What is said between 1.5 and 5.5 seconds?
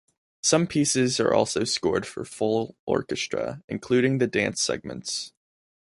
scored for full orchestra, including the dance segments.